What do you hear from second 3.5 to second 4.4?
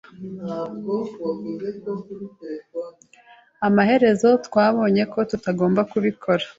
Amaherezo